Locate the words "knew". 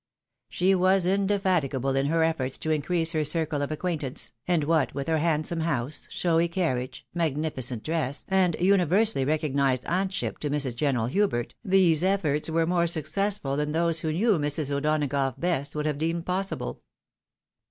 14.11-14.39